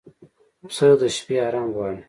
پسه 0.67 0.87
د 0.99 1.01
شپه 1.15 1.35
آرام 1.47 1.67
غواړي. 1.75 1.99